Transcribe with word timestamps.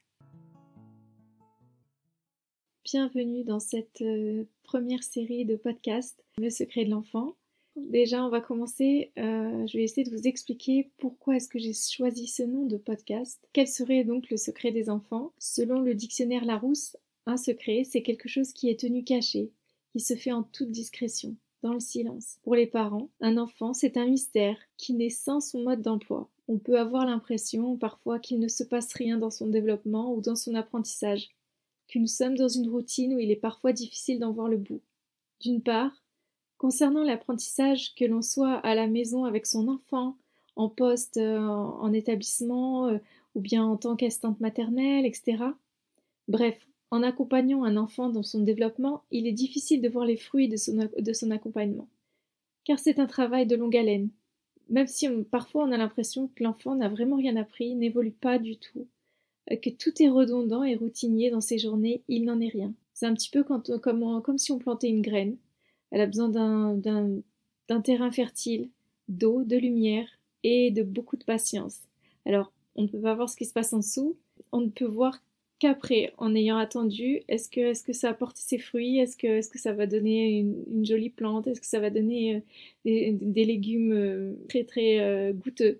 Bienvenue 2.83 3.43
dans 3.43 3.59
cette 3.59 4.01
euh, 4.01 4.45
première 4.63 5.03
série 5.03 5.45
de 5.45 5.55
podcasts, 5.55 6.23
Le 6.39 6.49
secret 6.49 6.83
de 6.83 6.89
l'enfant. 6.89 7.35
Déjà, 7.75 8.25
on 8.25 8.29
va 8.29 8.41
commencer. 8.41 9.11
Euh, 9.19 9.67
je 9.67 9.77
vais 9.77 9.83
essayer 9.83 10.03
de 10.03 10.15
vous 10.17 10.27
expliquer 10.27 10.89
pourquoi 10.97 11.35
est-ce 11.35 11.47
que 11.47 11.59
j'ai 11.59 11.73
choisi 11.73 12.25
ce 12.25 12.41
nom 12.41 12.65
de 12.65 12.77
podcast. 12.77 13.39
Quel 13.53 13.67
serait 13.67 14.03
donc 14.03 14.31
le 14.31 14.37
secret 14.37 14.71
des 14.71 14.89
enfants? 14.89 15.31
Selon 15.37 15.81
le 15.81 15.93
dictionnaire 15.93 16.43
Larousse, 16.43 16.97
un 17.27 17.37
secret, 17.37 17.83
c'est 17.83 18.01
quelque 18.01 18.27
chose 18.27 18.51
qui 18.51 18.71
est 18.71 18.79
tenu 18.79 19.03
caché, 19.03 19.51
qui 19.91 19.99
se 19.99 20.15
fait 20.15 20.31
en 20.31 20.41
toute 20.41 20.71
discrétion, 20.71 21.35
dans 21.63 21.73
le 21.73 21.79
silence. 21.79 22.37
Pour 22.43 22.55
les 22.55 22.67
parents, 22.67 23.09
un 23.19 23.37
enfant, 23.37 23.73
c'est 23.73 23.97
un 23.97 24.05
mystère 24.05 24.57
qui 24.77 24.93
naît 24.93 25.09
sans 25.09 25.39
son 25.39 25.63
mode 25.63 25.81
d'emploi. 25.81 26.29
On 26.47 26.57
peut 26.57 26.79
avoir 26.79 27.05
l'impression 27.05 27.77
parfois 27.77 28.19
qu'il 28.19 28.39
ne 28.39 28.47
se 28.47 28.63
passe 28.63 28.93
rien 28.93 29.17
dans 29.17 29.29
son 29.29 29.47
développement 29.47 30.13
ou 30.13 30.21
dans 30.21 30.35
son 30.35 30.55
apprentissage, 30.55 31.29
que 31.87 31.99
nous 31.99 32.07
sommes 32.07 32.37
dans 32.37 32.47
une 32.47 32.69
routine 32.69 33.13
où 33.13 33.19
il 33.19 33.31
est 33.31 33.35
parfois 33.35 33.73
difficile 33.73 34.19
d'en 34.19 34.31
voir 34.31 34.47
le 34.47 34.57
bout. 34.57 34.81
D'une 35.41 35.61
part, 35.61 36.01
Concernant 36.61 37.03
l'apprentissage, 37.03 37.95
que 37.95 38.05
l'on 38.05 38.21
soit 38.21 38.53
à 38.57 38.75
la 38.75 38.85
maison 38.85 39.25
avec 39.25 39.47
son 39.47 39.67
enfant, 39.67 40.15
en 40.55 40.69
poste, 40.69 41.17
euh, 41.17 41.39
en, 41.39 41.91
établissement, 41.91 42.85
euh, 42.85 42.99
ou 43.33 43.41
bien 43.41 43.65
en 43.65 43.77
tant 43.77 43.95
qu'assistante 43.95 44.39
maternelle, 44.39 45.07
etc. 45.07 45.43
Bref, 46.27 46.67
en 46.91 47.03
accompagnant 47.03 47.63
un 47.63 47.77
enfant 47.77 48.09
dans 48.09 48.21
son 48.21 48.41
développement, 48.41 49.03
il 49.11 49.25
est 49.25 49.31
difficile 49.31 49.81
de 49.81 49.89
voir 49.89 50.05
les 50.05 50.17
fruits 50.17 50.49
de 50.49 50.57
son, 50.57 51.31
accompagnement. 51.31 51.87
Car 52.65 52.79
c'est 52.79 52.99
un 52.99 53.07
travail 53.07 53.47
de 53.47 53.55
longue 53.55 53.77
haleine. 53.77 54.09
Même 54.69 54.87
si 54.87 55.07
parfois 55.31 55.63
on 55.63 55.71
a 55.71 55.77
l'impression 55.77 56.29
que 56.35 56.43
l'enfant 56.43 56.75
n'a 56.75 56.89
vraiment 56.89 57.15
rien 57.15 57.37
appris, 57.37 57.75
n'évolue 57.75 58.11
pas 58.11 58.39
du 58.39 58.57
tout, 58.57 58.87
euh, 59.51 59.55
que 59.55 59.69
tout 59.69 60.01
est 60.01 60.09
redondant 60.09 60.63
et 60.63 60.75
routinier 60.75 61.31
dans 61.31 61.41
ses 61.41 61.57
journées, 61.57 62.03
il 62.07 62.25
n'en 62.25 62.39
est 62.41 62.49
rien. 62.49 62.73
C'est 62.93 63.05
un 63.05 63.13
petit 63.13 63.31
peu 63.31 63.43
comme, 63.43 63.63
comme 64.21 64.37
si 64.37 64.51
on 64.51 64.59
plantait 64.59 64.89
une 64.89 65.01
graine. 65.01 65.37
Elle 65.91 66.01
a 66.01 66.05
besoin 66.05 66.29
d'un 66.29 67.81
terrain 67.81 68.11
fertile, 68.11 68.69
d'eau, 69.07 69.43
de 69.43 69.57
lumière 69.57 70.07
et 70.43 70.71
de 70.71 70.83
beaucoup 70.83 71.17
de 71.17 71.23
patience. 71.23 71.79
Alors, 72.25 72.51
on 72.75 72.83
ne 72.83 72.87
peut 72.87 73.01
pas 73.01 73.15
voir 73.15 73.29
ce 73.29 73.35
qui 73.35 73.45
se 73.45 73.53
passe 73.53 73.73
en 73.73 73.79
dessous, 73.79 74.17
on 74.51 74.61
ne 74.61 74.69
peut 74.69 74.85
voir 74.85 75.21
qu'après, 75.61 76.13
en 76.17 76.35
ayant 76.35 76.57
attendu, 76.57 77.21
est-ce 77.27 77.49
que, 77.49 77.93
ça 77.93 78.09
apporte 78.09 78.37
ses 78.37 78.57
fruits, 78.57 78.97
est-ce 78.97 79.15
que, 79.15 79.41
ça 79.57 79.73
va 79.73 79.87
donner 79.87 80.39
une, 80.39 80.85
jolie 80.85 81.09
plante, 81.09 81.47
est-ce 81.47 81.61
que 81.61 81.67
ça 81.67 81.79
va 81.79 81.89
donner 81.89 82.35
euh, 82.35 82.41
des, 82.83 83.45
légumes 83.45 83.93
euh, 83.93 84.33
très 84.49 84.63
très 84.63 84.99
euh, 84.99 85.33
goûteux? 85.33 85.79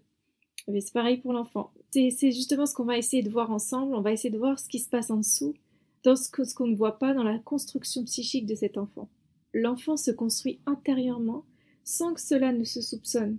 c'est 0.68 0.94
pareil 0.94 1.18
pour 1.18 1.34
l'enfant. 1.34 1.72
C'est 1.90 2.32
justement 2.32 2.66
ce 2.66 2.76
qu'on 2.76 2.86
va 2.86 2.98
essayer 2.98 3.24
de 3.24 3.30
voir 3.30 3.52
ensemble, 3.52 3.96
on 3.96 4.02
va 4.02 4.14
essayer 4.14 4.30
de 4.30 4.38
voir 4.38 4.60
ce 4.60 4.70
qui 4.70 4.80
se 4.80 4.88
passe 4.88 5.10
en 5.10 5.18
dessous, 5.18 5.56
dans 6.04 6.16
ce 6.16 6.30
qu'on 6.56 6.68
ne 6.68 6.76
voit 6.76 7.00
pas 7.00 7.14
dans 7.14 7.24
la 7.24 7.40
construction 7.40 8.04
psychique 8.06 8.46
de 8.46 8.56
cet 8.56 8.78
enfant 8.78 9.10
l'enfant 9.54 9.98
se 9.98 10.12
construit 10.12 10.60
intérieurement 10.66 11.46
sans 11.84 12.14
que 12.14 12.22
cela 12.22 12.52
ne 12.52 12.64
se 12.64 12.82
soupçonne. 12.82 13.38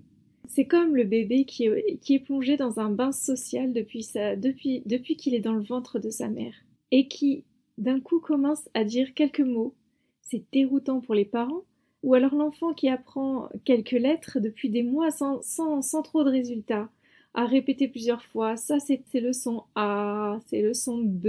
C'est 0.49 0.67
comme 0.67 0.97
le 0.97 1.05
bébé 1.05 1.45
qui 1.45 1.65
est, 1.67 2.25
plongé 2.25 2.57
dans 2.57 2.81
un 2.81 2.91
bain 2.91 3.13
social 3.13 3.73
depuis, 3.73 5.17
qu'il 5.17 5.35
est 5.35 5.41
dans 5.41 5.55
le 5.55 5.63
ventre 5.63 5.99
de 5.99 6.11
sa 6.11 6.29
mère 6.29 6.55
et 6.91 7.09
qui, 7.09 7.45
d'un 7.79 8.01
coup, 8.01 8.21
commence 8.21 8.69
à 8.75 8.85
dire 8.85 9.15
quelques 9.15 9.41
mots. 9.41 9.75
C'est 10.21 10.45
déroutant 10.53 11.01
pour 11.01 11.15
les 11.15 11.25
parents, 11.25 11.65
ou 12.03 12.15
alors 12.15 12.35
l'enfant 12.35 12.75
qui 12.75 12.89
apprend 12.89 13.49
quelques 13.65 13.93
lettres 13.93 14.41
depuis 14.41 14.69
des 14.69 14.83
mois 14.83 15.11
sans, 15.11 15.41
sans, 15.43 16.03
trop 16.03 16.25
de 16.25 16.31
résultats, 16.31 16.91
à 17.35 17.47
répéter 17.47 17.89
plusieurs 17.89 18.25
fois, 18.25 18.57
ça 18.57 18.79
c'est 18.79 19.03
le 19.15 19.33
son 19.33 19.65
A, 19.75 20.39
c'est 20.47 20.61
le 20.61 20.75
son 20.75 20.99
B, 20.99 21.27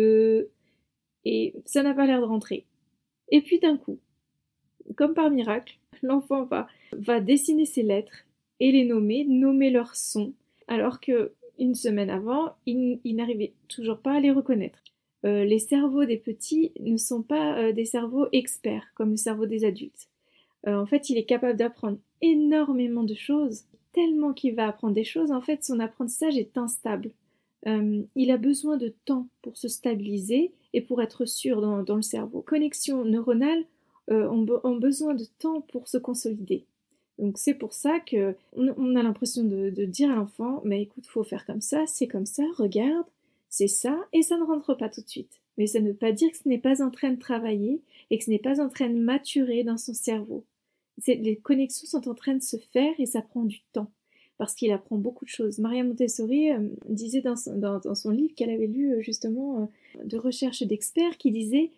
et 1.26 1.54
ça 1.66 1.84
n'a 1.84 1.94
pas 1.94 2.06
l'air 2.06 2.20
de 2.20 2.26
rentrer. 2.26 2.66
Et 3.30 3.42
puis 3.42 3.60
d'un 3.60 3.78
coup, 3.78 4.00
comme 4.96 5.14
par 5.14 5.30
miracle, 5.30 5.78
l'enfant 6.02 6.44
va, 6.44 6.68
va 6.92 7.22
dessiner 7.22 7.66
ses 7.66 7.84
lettres 7.84 8.26
et 8.60 8.72
les 8.72 8.86
nommer, 8.86 9.26
nommer 9.26 9.70
leurs 9.70 9.96
sons, 9.96 10.34
alors 10.68 11.00
que 11.00 11.34
une 11.60 11.76
semaine 11.76 12.10
avant, 12.10 12.54
il, 12.66 13.00
n'arrivait 13.06 13.54
toujours 13.68 14.00
pas 14.00 14.14
à 14.14 14.20
les 14.20 14.32
reconnaître. 14.32 14.84
Euh, 15.26 15.46
les 15.46 15.60
cerveaux 15.60 16.06
des 16.06 16.18
petits 16.18 16.74
ne 16.80 16.98
sont 16.98 17.22
pas 17.22 17.58
euh, 17.58 17.72
des 17.72 17.86
cerveaux 17.86 18.28
experts 18.32 18.92
comme 18.96 19.12
le 19.12 19.18
cerveau 19.18 19.46
des 19.46 19.64
adultes. 19.64 20.10
Euh, 20.68 20.76
en 20.76 20.86
fait, 20.86 21.10
il 21.10 21.18
est 21.18 21.26
capable 21.26 21.58
d'apprendre 21.58 22.00
énormément 22.22 23.04
de 23.04 23.14
choses, 23.14 23.66
tellement 23.94 24.34
qu'il 24.34 24.56
va 24.56 24.68
apprendre 24.68 24.96
des 24.96 25.04
choses, 25.04 25.32
en 25.32 25.42
fait, 25.42 25.64
son 25.64 25.80
apprentissage 25.80 26.38
est 26.38 26.58
instable. 26.58 27.12
il 27.66 28.32
a 28.32 28.38
besoin 28.38 28.78
de 28.78 28.94
temps 29.06 29.28
pour 29.42 29.56
se 29.58 29.68
stabiliser 29.68 30.52
et 30.74 30.82
pour 30.82 31.02
être 31.02 31.26
sûr 31.26 31.62
dans, 31.62 31.96
le 31.96 32.02
cerveau. 32.02 32.42
Connexion 32.42 33.06
neuronale 33.06 33.64
euh, 34.12 34.28
ont, 34.28 34.76
besoin 34.76 35.14
de 35.14 35.24
temps 35.40 35.62
pour 35.62 35.88
se 35.88 35.98
consolider. 35.98 36.66
Donc 37.20 37.38
c'est 37.38 37.54
pour 37.54 37.74
ça 37.74 38.00
que 38.00 38.36
on, 38.54 38.96
a 38.96 39.04
l'impression 39.04 39.44
de, 39.44 39.70
dire 39.86 40.12
à 40.12 40.16
l'enfant, 40.16 40.62
mais 40.66 40.82
écoute, 40.82 41.06
faut 41.06 41.24
faire 41.24 41.46
comme 41.46 41.62
ça, 41.62 41.86
c'est 41.86 42.08
comme 42.08 42.26
ça, 42.26 42.44
regarde, 42.58 43.06
c'est 43.50 43.68
ça, 43.68 43.98
et 44.14 44.24
ça 44.24 44.38
ne 44.38 44.44
rentre 44.44 44.74
pas 44.74 44.90
tout 44.90 45.02
de 45.02 45.10
suite. 45.10 45.42
Mais 45.58 45.68
ça 45.68 45.80
ne 45.80 45.90
veut 45.90 45.96
pas 45.96 46.12
dire 46.12 46.32
que 46.32 46.38
ce 46.38 46.50
n'est 46.50 46.58
pas 46.58 46.84
en 46.84 46.90
train 46.90 47.12
de 47.12 47.20
travailler 47.20 47.82
et 48.10 48.18
que 48.18 48.24
ce 48.24 48.32
n'est 48.32 48.40
pas 48.40 48.60
en 48.60 48.70
train 48.70 48.90
de 48.90 48.98
maturer 48.98 49.64
dans 49.64 49.78
son 49.78 49.94
cerveau. 49.94 50.44
Les 51.08 51.38
connexions 51.38 51.88
sont 51.88 52.10
en 52.10 52.16
train 52.16 52.36
de 52.36 52.42
se 52.42 52.58
faire 52.58 52.94
et 52.98 53.06
ça 53.06 53.22
prend 53.22 53.44
du 53.44 53.62
temps 53.74 53.92
parce 54.40 54.56
qu'il 54.56 54.72
apprend 54.72 54.98
beaucoup 54.98 55.26
de 55.26 55.30
choses. 55.30 55.60
Maria 55.60 55.84
Montessori 55.84 56.52
euh, 56.52 56.68
disait 56.90 57.22
dans 57.22 57.36
son, 57.36 58.10
livre 58.10 58.34
qu'elle 58.36 58.50
avait 58.50 58.68
lu 58.68 58.94
euh, 58.94 59.02
justement 59.02 59.70
de 60.04 60.18
recherches 60.18 60.64
d'experts 60.64 61.18
qui 61.18 61.32
disaient 61.32 61.70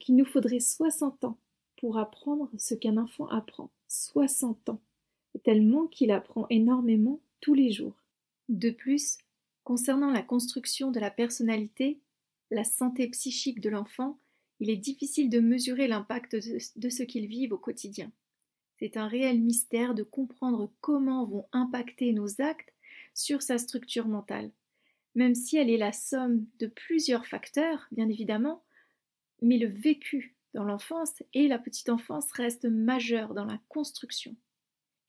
qu'il 0.00 0.16
nous 0.16 0.24
faudrait 0.24 0.60
60 0.60 1.24
ans 1.24 1.38
pour 1.80 1.98
apprendre 1.98 2.50
ce 2.58 2.74
qu'un 2.74 2.98
enfant 2.98 3.26
apprend. 3.28 3.70
60 3.88 4.68
ans. 4.68 4.80
Tellement 5.42 5.86
qu'il 5.86 6.10
apprend 6.10 6.46
énormément 6.50 7.20
tous 7.40 7.54
les 7.54 7.72
jours. 7.72 7.96
De 8.48 8.70
plus, 8.70 9.16
concernant 9.64 10.10
la 10.10 10.22
construction 10.22 10.90
de 10.90 11.00
la 11.00 11.10
personnalité, 11.10 11.98
la 12.50 12.64
santé 12.64 13.08
psychique 13.08 13.60
de 13.60 13.70
l'enfant, 13.70 14.18
il 14.60 14.68
est 14.68 14.76
difficile 14.76 15.30
de 15.30 15.40
mesurer 15.40 15.88
l'impact 15.88 16.36
de, 16.36 16.88
ce 16.90 17.02
qu'il 17.02 17.26
vit 17.26 17.48
au 17.50 17.56
quotidien. 17.56 18.12
C'est 18.78 18.98
un 18.98 19.08
réel 19.08 19.40
mystère 19.40 19.94
de 19.94 20.02
comprendre 20.02 20.70
comment 20.80 21.24
vont 21.24 21.46
impacter 21.52 22.12
nos 22.12 22.42
actes 22.42 22.74
sur 23.14 23.40
sa 23.40 23.56
structure 23.56 24.06
mentale, 24.06 24.50
même 25.14 25.34
si 25.34 25.56
elle 25.56 25.70
est 25.70 25.78
la 25.78 25.92
somme 25.92 26.44
de 26.58 26.66
plusieurs 26.66 27.26
facteurs, 27.26 27.86
bien 27.90 28.08
évidemment, 28.08 28.62
mais 29.40 29.56
le 29.56 29.68
vécu 29.68 30.34
dans 30.54 30.64
l'enfance 30.64 31.22
et 31.32 31.48
la 31.48 31.58
petite 31.58 31.88
enfance 31.88 32.32
reste 32.32 32.64
majeure 32.64 33.34
dans 33.34 33.44
la 33.44 33.60
construction. 33.68 34.36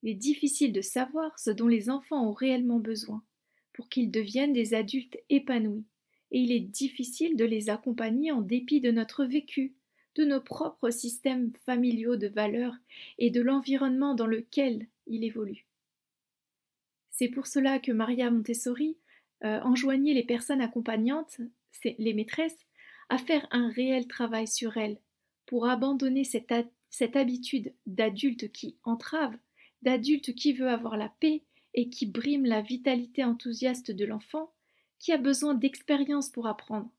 Il 0.04 0.10
est 0.10 0.16
difficile 0.16 0.74
de 0.74 0.82
savoir 0.82 1.38
ce 1.40 1.52
dont 1.52 1.68
les 1.68 1.90
enfants 1.90 2.28
ont 2.28 2.34
réellement 2.34 2.80
besoin 2.80 3.24
pour 3.74 3.90
qu'ils 3.90 4.12
deviennent 4.12 4.54
des 4.54 4.74
adultes 4.74 5.18
épanouis, 5.30 5.86
et 6.32 6.40
il 6.40 6.52
est 6.52 6.60
difficile 6.60 7.36
de 7.36 7.46
les 7.46 7.70
accompagner 7.70 8.32
en 8.32 8.42
dépit 8.42 8.82
de 8.82 8.92
notre 8.92 9.26
vécu, 9.26 9.74
de 10.16 10.26
nos 10.26 10.42
propres 10.42 10.90
systèmes 10.90 11.52
familiaux 11.66 12.18
de 12.18 12.28
valeurs 12.28 12.76
et 13.18 13.30
de 13.30 13.42
l'environnement 13.42 14.14
dans 14.14 14.28
lequel 14.28 14.88
il 15.08 15.24
évolue. 15.24 15.66
C'est 17.12 17.30
pour 17.30 17.48
cela 17.48 17.80
que 17.80 17.92
Maria 17.92 18.30
Montessori 18.30 18.98
euh, 19.44 19.60
enjoignait 19.62 20.14
les 20.14 20.26
personnes 20.26 20.62
accompagnantes, 20.62 21.40
les 21.86 22.14
maîtresses, 22.14 22.66
à 23.10 23.18
faire 23.18 23.48
un 23.52 23.70
réel 23.70 24.08
travail 24.08 24.48
sur 24.48 24.78
elles 24.78 25.00
pour 25.52 25.68
abandonner 25.68 26.24
cette, 26.24 27.16
habitude 27.18 27.74
d'adulte 27.86 28.54
qui 28.54 28.78
entrave, 28.86 29.36
d'adulte 29.82 30.34
qui 30.34 30.54
veut 30.54 30.70
avoir 30.70 30.96
la 30.96 31.10
paix 31.20 31.44
et 31.74 31.90
qui 31.90 32.06
brime 32.06 32.46
la 32.46 32.62
vitalité 32.62 33.26
enthousiaste 33.26 33.92
de 33.92 34.06
l'enfant, 34.06 34.54
qui 34.98 35.12
a 35.12 35.18
besoin 35.18 35.54
d'expérience 35.54 36.30
pour 36.30 36.48
apprendre, 36.48 36.90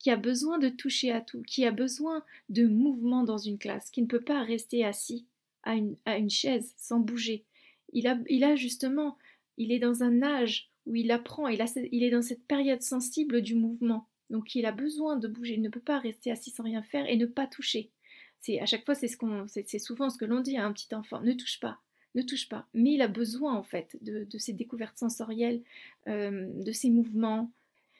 qui 0.00 0.10
a 0.10 0.16
besoin 0.16 0.58
de 0.58 0.68
toucher 0.68 1.12
à 1.12 1.20
tout, 1.20 1.42
qui 1.42 1.64
a 1.64 1.70
besoin 1.70 2.24
de 2.48 2.66
mouvement 2.66 3.22
dans 3.22 3.38
une 3.38 3.58
classe, 3.58 3.90
qui 3.90 4.02
ne 4.02 4.08
peut 4.08 4.24
pas 4.24 4.42
rester 4.42 4.84
assis 4.84 5.24
à 5.62 5.76
une, 5.76 6.30
chaise 6.30 6.74
sans 6.76 6.98
bouger. 6.98 7.44
Il 7.92 8.08
a, 8.08 8.18
il 8.28 8.42
a 8.42 8.56
justement, 8.56 9.18
il 9.56 9.70
est 9.70 9.78
dans 9.78 10.02
un 10.02 10.20
âge 10.20 10.68
où 10.84 10.96
il 10.96 11.12
apprend, 11.12 11.46
il, 11.46 11.64
il 11.92 12.02
est 12.02 12.10
dans 12.10 12.22
cette 12.22 12.42
période 12.42 12.82
sensible 12.82 13.40
du 13.40 13.54
mouvement. 13.54 14.08
Donc 14.30 14.56
il 14.56 14.66
a 14.66 14.72
besoin 14.72 15.14
de 15.14 15.28
bouger, 15.28 15.54
il 15.54 15.62
ne 15.62 15.68
peut 15.68 15.78
pas 15.78 16.00
rester 16.00 16.32
assis 16.32 16.50
sans 16.50 16.64
rien 16.64 16.82
faire 16.82 17.08
et 17.08 17.16
ne 17.16 17.26
pas 17.26 17.46
toucher. 17.46 17.92
C'est 18.40 18.60
à 18.60 18.66
chaque 18.66 18.84
fois 18.84 18.94
c'est 18.94 19.08
ce 19.08 19.16
qu'on 19.16 19.46
c'est 19.48 19.78
souvent 19.78 20.10
ce 20.10 20.18
que 20.18 20.24
l'on 20.24 20.40
dit 20.40 20.56
à 20.56 20.64
un 20.64 20.72
petit 20.72 20.94
enfant, 20.94 21.20
ne 21.20 21.32
touche 21.32 21.60
pas, 21.60 21.78
ne 22.14 22.22
touche 22.22 22.48
pas. 22.48 22.66
Mais 22.74 22.94
il 22.94 23.02
a 23.02 23.08
besoin 23.08 23.54
en 23.54 23.62
fait 23.62 23.98
de, 24.02 24.24
de 24.24 24.38
ces 24.38 24.52
découvertes 24.52 24.96
sensorielles, 24.96 25.62
euh, 26.08 26.48
de 26.62 26.72
ces 26.72 26.90
mouvements, 26.90 27.50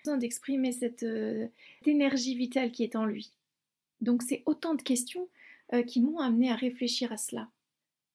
besoin 0.02 0.16
d'exprimer 0.16 0.72
cette, 0.72 1.02
euh, 1.02 1.46
énergie 1.84 2.34
vitale 2.34 2.72
qui 2.72 2.84
est 2.84 2.96
en 2.96 3.04
lui. 3.04 3.32
Donc 4.00 4.22
c'est 4.22 4.42
autant 4.46 4.74
de 4.74 4.82
questions 4.82 5.28
euh, 5.74 5.82
qui 5.82 6.00
m'ont 6.00 6.18
amené 6.18 6.50
à 6.50 6.56
réfléchir 6.56 7.12
à 7.12 7.18
cela. 7.18 7.48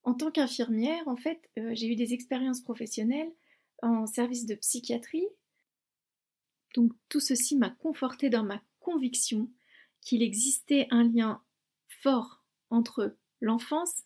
En 0.04 0.14
tant 0.14 0.32
qu'infirmière, 0.32 1.08
en 1.08 1.16
fait, 1.16 1.50
j'ai 1.72 1.88
eu 1.88 1.96
des 1.96 2.14
expériences 2.14 2.62
professionnelles 2.62 3.32
en 3.82 4.06
service 4.06 4.46
de 4.46 4.54
psychiatrie. 4.54 5.26
Donc 6.76 6.92
tout 7.10 7.20
ceci 7.20 7.56
m'a 7.56 7.72
conforté 7.72 8.30
dans 8.30 8.44
ma 8.44 8.62
conviction 8.80 9.50
qu'il 10.02 10.22
existait 10.22 10.88
un 10.92 11.04
lien 11.04 11.42
fort 12.06 12.44
entre 12.70 13.18
l'enfance 13.42 14.04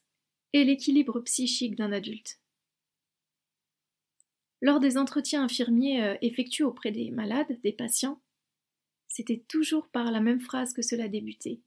et 0.54 0.64
l'équilibre 0.64 1.20
psychique 1.20 1.76
d'un 1.76 1.92
adulte. 1.92 2.40
Lors 4.62 4.80
des 4.80 4.98
entretiens 4.98 5.44
infirmiers 5.44 6.02
euh, 6.02 6.16
effectués 6.22 6.64
auprès 6.64 6.92
des 6.92 7.12
malades, 7.12 7.60
des 7.62 7.74
patients, 7.74 8.22
c'était 9.10 9.44
toujours 9.50 9.90
par 9.90 10.12
la 10.12 10.22
même 10.22 10.40
phrase 10.40 10.72
que 10.72 10.82
cela 10.82 11.10
débutait. 11.10 11.60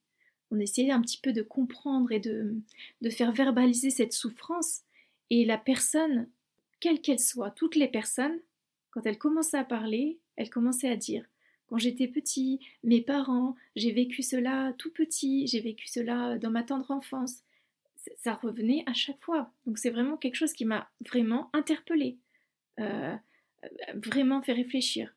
On 0.51 0.59
essayait 0.59 0.91
un 0.91 1.03
petit 1.03 1.21
peu 1.21 1.35
de 1.35 1.43
comprendre 1.43 2.13
et 2.13 2.21
de, 2.21 2.55
de 3.03 3.11
faire 3.11 3.33
verbaliser 3.33 3.91
cette 3.91 4.15
souffrance, 4.15 4.81
et 5.29 5.45
la 5.45 5.59
personne, 5.59 6.31
quelle 6.81 7.03
qu'elle 7.03 7.21
soit, 7.21 7.51
toutes 7.51 7.77
les 7.77 7.89
personnes, 7.89 8.41
quand 8.91 9.05
elles 9.05 9.19
commençaient 9.19 9.59
à 9.59 9.65
parler, 9.65 10.19
elles 10.37 10.51
commençaient 10.51 10.91
à 10.91 10.97
dire 10.97 11.27
quand 11.73 11.79
j'étais 11.79 12.07
petit, 12.07 12.61
mes 12.85 13.01
parents, 13.01 13.57
j'ai 13.77 13.93
vécu 13.93 14.23
cela 14.23 14.75
tout 14.77 14.93
petit, 14.93 15.47
j'ai 15.47 15.61
vécu 15.61 15.89
cela 15.89 16.37
dans 16.37 16.51
ma 16.51 16.63
tendre 16.63 16.91
enfance. 16.91 17.45
Ça 18.19 18.35
revenait 18.35 18.85
à 18.85 18.93
chaque 18.93 19.19
fois. 19.23 19.51
Donc 19.65 19.79
c'est 19.79 19.89
vraiment 19.89 20.19
quelque 20.19 20.35
chose 20.35 20.53
qui 20.53 20.67
m'a 20.67 20.91
vraiment 21.01 21.49
interpellée, 21.55 22.19
euh, 22.79 23.17
vraiment 23.95 24.43
fait 24.43 24.53
réfléchir. 24.53 25.17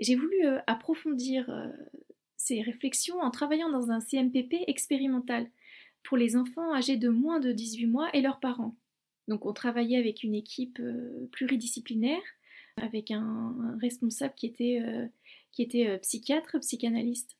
J'ai 0.00 0.16
voulu 0.16 0.44
euh, 0.44 0.58
approfondir 0.66 1.48
euh, 1.48 1.68
ces 2.36 2.62
réflexions 2.62 3.20
en 3.20 3.30
travaillant 3.30 3.70
dans 3.70 3.92
un 3.92 4.00
CMPP 4.00 4.64
expérimental 4.66 5.48
pour 6.02 6.16
les 6.16 6.34
enfants 6.34 6.74
âgés 6.74 6.96
de 6.96 7.10
moins 7.10 7.38
de 7.38 7.52
18 7.52 7.86
mois 7.86 8.10
et 8.12 8.22
leurs 8.22 8.40
parents. 8.40 8.74
Donc 9.28 9.46
on 9.46 9.52
travaillait 9.52 9.98
avec 9.98 10.24
une 10.24 10.34
équipe 10.34 10.82
pluridisciplinaire, 11.30 12.22
avec 12.76 13.12
un 13.12 13.78
responsable 13.80 14.34
qui 14.34 14.46
était 14.46 14.82
qui 15.52 15.62
était 15.62 15.88
euh, 15.88 15.98
psychiatre, 15.98 16.58
psychanalyste. 16.60 17.36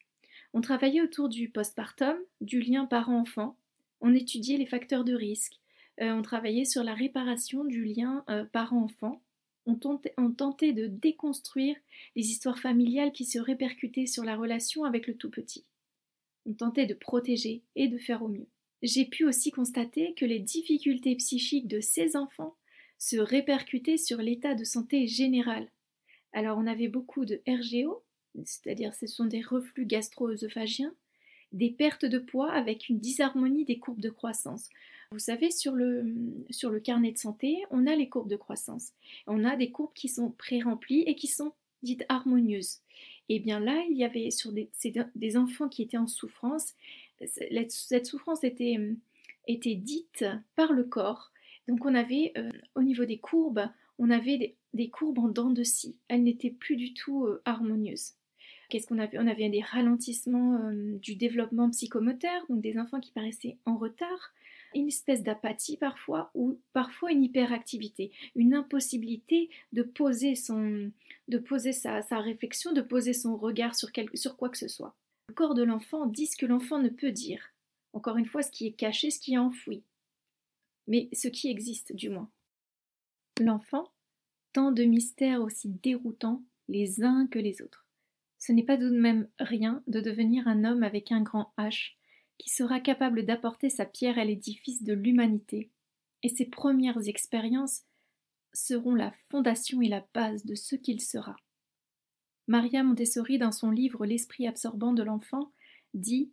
On 0.54 0.60
travaillait 0.60 1.00
autour 1.00 1.28
du 1.28 1.48
postpartum, 1.48 2.16
du 2.40 2.60
lien 2.60 2.84
parent-enfant. 2.84 3.56
On 4.00 4.14
étudiait 4.14 4.58
les 4.58 4.66
facteurs 4.66 5.04
de 5.04 5.14
risque. 5.14 5.58
Euh, 6.00 6.12
on 6.12 6.22
travaillait 6.22 6.64
sur 6.64 6.84
la 6.84 6.94
réparation 6.94 7.64
du 7.64 7.84
lien 7.84 8.24
euh, 8.28 8.44
parent-enfant. 8.44 9.22
On 9.64 9.76
tentait, 9.76 10.72
de 10.72 10.86
déconstruire 10.88 11.76
les 12.16 12.30
histoires 12.30 12.58
familiales 12.58 13.12
qui 13.12 13.24
se 13.24 13.38
répercutaient 13.38 14.06
sur 14.06 14.24
la 14.24 14.36
relation 14.36 14.84
avec 14.84 15.06
le 15.06 15.16
tout 15.16 15.30
petit. 15.30 15.64
On 16.46 16.52
tentait 16.52 16.86
de 16.86 16.94
protéger 16.94 17.62
et 17.76 17.86
de 17.86 17.98
faire 17.98 18.22
au 18.22 18.28
mieux. 18.28 18.48
J'ai 18.82 19.04
pu 19.04 19.24
aussi 19.24 19.52
constater 19.52 20.14
que 20.14 20.24
les 20.24 20.40
difficultés 20.40 21.14
psychiques 21.14 21.68
de 21.68 21.80
ces 21.80 22.16
enfants 22.16 22.56
se 22.98 23.16
répercutaient 23.16 23.98
sur 23.98 24.18
l'état 24.18 24.56
de 24.56 24.64
santé 24.64 25.06
général, 25.06 25.68
alors 26.32 26.58
on 26.58 26.66
avait 26.66 26.88
beaucoup 26.88 27.24
de 27.24 27.40
RGO, 27.46 28.02
c'est-à-dire 28.44 28.94
ce 28.94 29.06
sont 29.06 29.26
des 29.26 29.42
reflux 29.42 29.86
gastro-œsophagiens, 29.86 30.94
des 31.52 31.70
pertes 31.70 32.06
de 32.06 32.18
poids 32.18 32.50
avec 32.50 32.88
une 32.88 32.98
disharmonie 32.98 33.64
des 33.64 33.78
courbes 33.78 34.00
de 34.00 34.10
croissance. 34.10 34.70
Vous 35.12 35.18
savez, 35.18 35.50
sur 35.50 35.72
le, 35.72 36.14
sur 36.48 36.70
le 36.70 36.80
carnet 36.80 37.12
de 37.12 37.18
santé, 37.18 37.62
on 37.70 37.86
a 37.86 37.94
les 37.94 38.08
courbes 38.08 38.30
de 38.30 38.36
croissance. 38.36 38.92
On 39.26 39.44
a 39.44 39.56
des 39.56 39.70
courbes 39.70 39.92
qui 39.92 40.08
sont 40.08 40.30
pré-remplies 40.30 41.02
et 41.06 41.14
qui 41.14 41.26
sont 41.26 41.52
dites 41.82 42.04
harmonieuses. 42.08 42.78
Et 43.28 43.38
bien 43.38 43.60
là, 43.60 43.84
il 43.90 43.96
y 43.96 44.04
avait 44.04 44.30
sur 44.30 44.52
des, 44.52 44.70
des 45.14 45.36
enfants 45.36 45.68
qui 45.68 45.82
étaient 45.82 45.98
en 45.98 46.06
souffrance. 46.06 46.74
Cette 47.26 48.06
souffrance 48.06 48.42
était, 48.42 48.78
était 49.46 49.74
dite 49.74 50.24
par 50.56 50.72
le 50.72 50.84
corps. 50.84 51.30
Donc 51.68 51.84
on 51.84 51.94
avait 51.94 52.32
euh, 52.36 52.50
au 52.74 52.82
niveau 52.82 53.04
des 53.04 53.18
courbes, 53.18 53.68
on 54.02 54.10
avait 54.10 54.56
des, 54.74 54.90
courbes 54.90 55.20
en 55.20 55.28
dents 55.28 55.50
de 55.50 55.62
scie. 55.62 55.96
Elles 56.08 56.24
n'étaient 56.24 56.50
plus 56.50 56.74
du 56.74 56.92
tout 56.92 57.24
euh, 57.24 57.40
harmonieuses. 57.44 58.14
Qu'est-ce 58.68 58.88
qu'on 58.88 58.98
avait? 58.98 59.18
On 59.18 59.28
avait 59.28 59.48
des 59.48 59.60
ralentissements 59.60 60.56
euh, 60.56 60.98
du 60.98 61.14
développement 61.14 61.70
psychomoteur, 61.70 62.44
donc 62.48 62.60
des 62.60 62.78
enfants 62.78 62.98
qui 62.98 63.12
paraissaient 63.12 63.58
en 63.64 63.76
retard, 63.76 64.34
une 64.74 64.88
espèce 64.88 65.22
d'apathie 65.22 65.76
parfois, 65.76 66.32
ou 66.34 66.58
parfois 66.72 67.12
une 67.12 67.22
hyperactivité, 67.22 68.10
une 68.34 68.54
impossibilité 68.54 69.50
de 69.72 69.84
poser, 69.84 70.34
son, 70.34 70.90
de 71.28 71.38
poser 71.38 71.72
sa, 71.72 72.00
réflexion, 72.10 72.72
de 72.72 72.82
poser 72.82 73.12
son 73.12 73.36
regard 73.36 73.76
sur, 73.76 73.90
sur 74.14 74.36
quoi 74.36 74.48
que 74.48 74.58
ce 74.58 74.68
soit. 74.68 74.96
Le 75.28 75.34
corps 75.34 75.54
de 75.54 75.62
l'enfant 75.62 76.06
dit 76.06 76.26
ce 76.26 76.36
que 76.36 76.46
l'enfant 76.46 76.80
ne 76.80 76.88
peut 76.88 77.12
dire. 77.12 77.52
Encore 77.92 78.16
une 78.16 78.26
fois, 78.26 78.42
ce 78.42 78.50
qui 78.50 78.66
est 78.66 78.72
caché, 78.72 79.12
ce 79.12 79.20
qui 79.20 79.34
est 79.34 79.38
enfoui. 79.38 79.84
Mais 80.88 81.08
ce 81.12 81.28
qui 81.28 81.48
existe, 81.50 81.94
du 81.94 82.08
moins. 82.08 82.28
L'enfant, 83.40 83.91
tant 84.52 84.72
de 84.72 84.84
mystères 84.84 85.42
aussi 85.42 85.68
déroutants 85.68 86.42
les 86.68 87.02
uns 87.02 87.26
que 87.26 87.38
les 87.38 87.62
autres. 87.62 87.86
Ce 88.38 88.52
n'est 88.52 88.64
pas 88.64 88.76
tout 88.76 88.90
de 88.90 88.98
même 88.98 89.28
rien 89.38 89.82
de 89.86 90.00
devenir 90.00 90.48
un 90.48 90.64
homme 90.64 90.82
avec 90.82 91.12
un 91.12 91.22
grand 91.22 91.52
H, 91.58 91.92
qui 92.38 92.50
sera 92.50 92.80
capable 92.80 93.24
d'apporter 93.24 93.70
sa 93.70 93.86
pierre 93.86 94.18
à 94.18 94.24
l'édifice 94.24 94.82
de 94.82 94.92
l'humanité, 94.92 95.70
et 96.22 96.28
ses 96.28 96.46
premières 96.46 97.08
expériences 97.08 97.82
seront 98.52 98.94
la 98.94 99.12
fondation 99.30 99.80
et 99.80 99.88
la 99.88 100.04
base 100.12 100.44
de 100.44 100.54
ce 100.54 100.76
qu'il 100.76 101.00
sera. 101.00 101.36
Maria 102.48 102.82
Montessori, 102.82 103.38
dans 103.38 103.52
son 103.52 103.70
livre 103.70 104.04
L'esprit 104.04 104.46
absorbant 104.46 104.92
de 104.92 105.02
l'enfant, 105.02 105.52
dit 105.94 106.32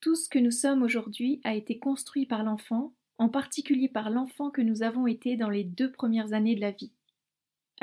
Tout 0.00 0.14
ce 0.14 0.28
que 0.28 0.38
nous 0.38 0.50
sommes 0.50 0.82
aujourd'hui 0.82 1.40
a 1.44 1.54
été 1.54 1.78
construit 1.78 2.26
par 2.26 2.44
l'enfant 2.44 2.94
en 3.18 3.28
particulier 3.28 3.88
par 3.88 4.10
l'enfant 4.10 4.50
que 4.50 4.60
nous 4.60 4.82
avons 4.82 5.06
été 5.06 5.36
dans 5.36 5.50
les 5.50 5.64
deux 5.64 5.90
premières 5.90 6.32
années 6.32 6.56
de 6.56 6.60
la 6.60 6.72
vie. 6.72 6.92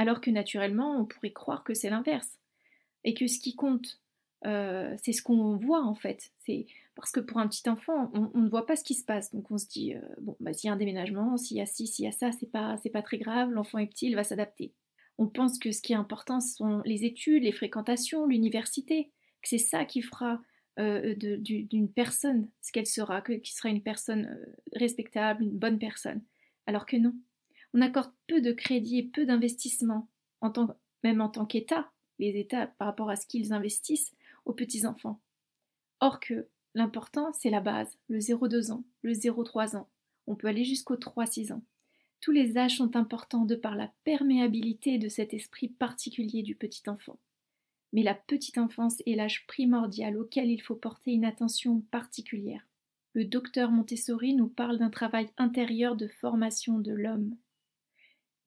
Alors 0.02 0.20
que 0.20 0.32
naturellement, 0.32 1.00
on 1.00 1.06
pourrait 1.06 1.32
croire 1.32 1.64
que 1.64 1.76
c'est 1.76 1.92
l'inverse, 1.92 2.40
et 3.04 3.14
que 3.14 3.28
ce 3.28 3.38
qui 3.38 3.56
compte, 3.56 4.02
euh, 4.48 4.96
c'est 5.04 5.14
ce 5.14 5.22
qu'on 5.22 5.56
voit 5.58 5.84
en 5.84 5.94
fait. 5.94 6.32
C'est 6.40 6.66
parce 6.96 7.12
que 7.12 7.20
pour 7.20 7.38
un 7.38 7.48
petit 7.48 7.70
enfant, 7.70 8.12
on, 8.16 8.42
ne 8.42 8.50
voit 8.50 8.66
pas 8.66 8.76
ce 8.76 8.84
qui 8.84 8.96
se 8.96 9.06
passe, 9.06 9.32
donc 9.32 9.52
on 9.52 9.60
se 9.60 9.68
dit 9.68 9.94
euh, 9.94 10.02
bon, 10.20 10.36
bah, 10.40 10.54
s'il 10.54 10.70
y 10.70 10.72
a 10.72 10.74
un 10.74 10.78
déménagement, 10.78 11.38
s'il 11.38 11.58
y 11.58 11.62
a 11.62 11.68
ci, 11.68 11.86
s'il 11.86 12.06
y 12.06 12.08
a 12.08 12.12
ça, 12.12 12.32
c'est 12.32 12.50
pas, 12.50 12.78
pas 12.92 13.04
très 13.04 13.20
grave. 13.20 13.52
L'enfant 13.52 13.78
est 13.78 13.86
petit, 13.86 14.08
il 14.08 14.16
va 14.16 14.24
s'adapter. 14.24 14.74
On 15.20 15.28
pense 15.28 15.60
que 15.60 15.72
ce 15.72 15.84
qui 15.84 15.94
est 15.94 15.98
important, 15.98 16.40
ce 16.40 16.56
sont 16.56 16.82
les 16.84 17.06
études, 17.06 17.44
les 17.44 17.52
fréquentations, 17.52 18.26
l'université, 18.26 19.12
que 19.44 19.50
c'est 19.50 19.60
ça 19.60 19.86
qui 19.86 20.02
fera 20.02 20.42
euh, 20.80 21.14
d'une 21.16 21.92
personne, 21.92 22.50
ce 22.62 22.72
qu'elle 22.72 22.88
sera, 22.88 23.22
qui 23.22 23.54
sera 23.54 23.70
une 23.70 23.84
personne 23.84 24.36
respectable, 24.74 25.44
une 25.44 25.60
bonne 25.60 25.78
personne. 25.78 26.24
Alors 26.66 26.88
que 26.88 26.98
non. 26.98 27.14
On 27.74 27.82
accorde 27.82 28.12
peu 28.28 28.42
de 28.42 28.52
crédit 28.52 29.00
et 29.00 29.04
peu 29.04 29.26
d'investissement, 29.26 30.08
en 30.42 30.52
même 31.04 31.22
en 31.22 31.30
tant 31.30 31.46
qu'État, 31.46 31.92
les 32.20 32.40
États 32.40 32.68
par 32.68 32.88
rapport 32.88 33.10
à 33.10 33.16
ce 33.16 33.26
qu'ils 33.26 33.54
investissent 33.54 34.14
aux 34.46 34.54
petits-enfants. 34.54 35.20
Or 36.00 36.20
que 36.20 36.48
l'important, 36.76 37.32
c'est 37.34 37.50
la 37.50 37.62
base, 37.62 37.98
le 38.10 38.20
0-2 38.20 38.72
ans, 38.72 38.84
le 39.02 39.14
0-3 39.14 39.78
ans. 39.78 39.90
On 40.28 40.36
peut 40.36 40.48
aller 40.48 40.66
jusqu'au 40.66 40.96
3-6 40.96 41.54
ans. 41.54 41.64
Tous 42.20 42.32
les 42.32 42.58
âges 42.58 42.78
sont 42.78 42.96
importants 42.96 43.46
de 43.46 43.56
par 43.56 43.76
la 43.76 43.92
perméabilité 44.04 44.98
de 45.00 45.10
cet 45.10 45.34
esprit 45.34 45.70
particulier 45.70 46.44
du 46.44 46.56
petit 46.56 46.88
enfant 46.88 47.18
mais 47.94 48.04
la 48.04 48.14
petite 48.14 48.58
enfance 48.58 49.02
est 49.06 49.16
l'âge 49.16 49.46
primordial 49.48 50.18
auquel 50.18 50.50
il 50.50 50.62
faut 50.62 50.76
porter 50.76 51.12
une 51.12 51.26
attention 51.26 51.82
particulière. 51.92 52.66
Le 53.14 53.26
docteur 53.26 53.72
Montessori 53.72 54.34
nous 54.34 54.48
parle 54.48 54.78
d'un 54.78 54.90
travail 54.90 55.30
intérieur 55.38 55.96
de 55.96 56.08
formation 56.08 56.80
de 56.80 56.94
l'homme. 56.94 57.36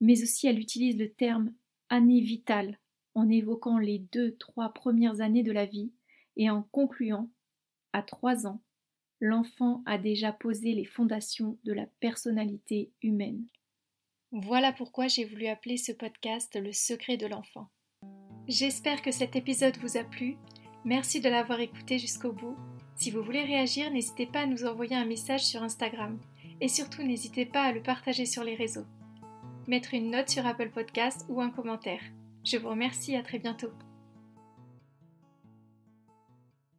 Mais 0.00 0.22
aussi 0.22 0.46
elle 0.46 0.58
utilise 0.58 0.96
le 0.96 1.12
terme 1.12 1.52
année 1.88 2.20
vitale 2.20 2.78
en 3.14 3.28
évoquant 3.28 3.78
les 3.78 3.98
deux, 3.98 4.36
trois 4.36 4.72
premières 4.72 5.20
années 5.20 5.42
de 5.42 5.52
la 5.52 5.66
vie 5.66 5.92
et 6.36 6.50
en 6.50 6.62
concluant, 6.62 7.30
à 7.92 8.02
trois 8.02 8.46
ans, 8.46 8.60
l'enfant 9.20 9.82
a 9.86 9.98
déjà 9.98 10.32
posé 10.32 10.72
les 10.72 10.84
fondations 10.84 11.58
de 11.64 11.72
la 11.72 11.86
personnalité 12.00 12.92
humaine. 13.02 13.46
Voilà 14.32 14.72
pourquoi 14.72 15.06
j'ai 15.06 15.24
voulu 15.24 15.46
appeler 15.46 15.76
ce 15.76 15.92
podcast 15.92 16.58
Le 16.60 16.72
secret 16.72 17.16
de 17.16 17.26
l'enfant. 17.26 17.70
J'espère 18.48 19.00
que 19.00 19.12
cet 19.12 19.36
épisode 19.36 19.76
vous 19.78 19.96
a 19.96 20.02
plu. 20.02 20.36
Merci 20.84 21.20
de 21.20 21.28
l'avoir 21.28 21.60
écouté 21.60 21.98
jusqu'au 21.98 22.32
bout. 22.32 22.56
Si 22.96 23.10
vous 23.10 23.22
voulez 23.22 23.44
réagir, 23.44 23.90
n'hésitez 23.92 24.26
pas 24.26 24.40
à 24.40 24.46
nous 24.46 24.64
envoyer 24.64 24.96
un 24.96 25.06
message 25.06 25.44
sur 25.44 25.62
Instagram. 25.62 26.18
Et 26.60 26.68
surtout, 26.68 27.02
n'hésitez 27.02 27.46
pas 27.46 27.62
à 27.62 27.72
le 27.72 27.82
partager 27.82 28.26
sur 28.26 28.44
les 28.44 28.54
réseaux. 28.54 28.86
Mettre 29.66 29.94
une 29.94 30.10
note 30.10 30.28
sur 30.28 30.46
Apple 30.46 30.68
Podcast 30.68 31.24
ou 31.30 31.40
un 31.40 31.48
commentaire. 31.48 32.00
Je 32.44 32.58
vous 32.58 32.68
remercie, 32.68 33.16
à 33.16 33.22
très 33.22 33.38
bientôt. 33.38 33.70